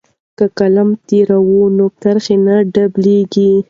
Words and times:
که 0.37 0.45
قلم 0.57 0.89
تیره 1.07 1.37
وي 1.47 1.61
نو 1.77 1.85
کرښه 2.01 2.35
نه 2.45 2.55
ډبلیږي. 2.73 3.51